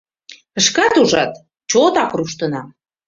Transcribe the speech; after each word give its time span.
Шкат 0.65 0.93
ужат— 1.01 1.33
чотак 1.69 2.11
руштынам. 2.17 2.67